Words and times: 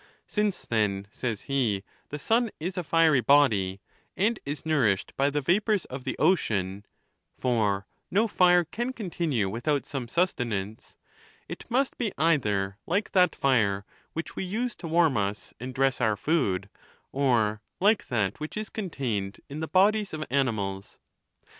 Since, 0.25 0.65
then, 0.65 1.05
says 1.11 1.41
he, 1.41 1.83
the 2.09 2.17
sun 2.17 2.49
is 2.59 2.75
a 2.75 2.83
fiery 2.83 3.21
body, 3.21 3.81
and 4.17 4.39
is 4.47 4.65
nourished 4.65 5.15
by 5.15 5.29
the 5.29 5.41
vapors 5.41 5.85
of 5.85 6.05
the 6.05 6.17
ocean 6.17 6.87
(for 7.37 7.85
no 8.09 8.27
fire 8.27 8.63
can 8.65 8.93
continue 8.93 9.47
without 9.47 9.85
some 9.85 10.07
sustenance), 10.07 10.97
it 11.47 11.69
must 11.69 11.99
be 11.99 12.11
either 12.17 12.79
like 12.87 13.11
that 13.11 13.35
fire 13.35 13.85
which 14.13 14.35
we 14.35 14.43
use 14.43 14.75
to 14.77 14.87
warm 14.87 15.17
us 15.17 15.53
and 15.59 15.71
dress 15.75 16.01
our 16.01 16.17
food, 16.17 16.71
or 17.11 17.61
like 17.79 18.07
that 18.07 18.39
which 18.39 18.57
is 18.57 18.69
contained 18.71 19.39
in 19.49 19.59
the 19.59 19.67
bodies 19.67 20.13
of 20.13 20.25
animals. 20.31 20.97